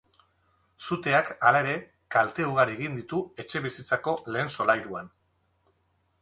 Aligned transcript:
Suteak, 0.85 1.27
hala 1.49 1.59
ere, 1.65 1.75
kalte 2.15 2.47
ugari 2.53 2.73
eragin 2.77 2.97
ditu 3.01 3.21
etxebizitzako 3.45 4.17
lehen 4.33 4.51
solairuan. 4.57 5.13